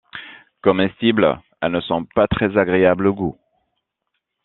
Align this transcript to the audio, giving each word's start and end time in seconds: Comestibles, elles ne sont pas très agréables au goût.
Comestibles, 0.63 1.39
elles 1.61 1.71
ne 1.73 1.79
sont 1.79 2.05
pas 2.05 2.27
très 2.27 2.57
agréables 2.57 3.05
au 3.05 3.13
goût. 3.13 3.37